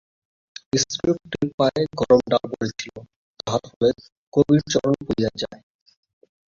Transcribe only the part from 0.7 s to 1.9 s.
স্ত্রীলোকটির পায়ে